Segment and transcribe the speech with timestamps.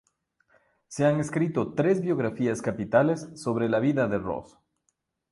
[0.87, 4.57] Se han escrito tres biografías capitales sobre la vida de Ross.